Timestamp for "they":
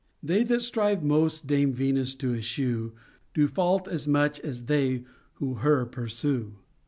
0.23-0.41, 4.65-5.03